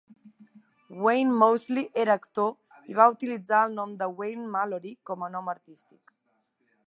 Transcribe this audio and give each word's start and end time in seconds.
Wayne 1.03 1.31
Moseley 1.41 1.91
era 2.03 2.15
actor 2.21 2.49
i 2.93 2.97
va 3.01 3.07
utilitzar 3.15 3.61
el 3.67 3.77
nom 3.81 3.93
de 4.01 4.07
Wayne 4.21 4.49
Mallory 4.57 4.95
com 5.11 5.27
a 5.27 5.29
nom 5.37 5.55
artístic. 5.57 6.19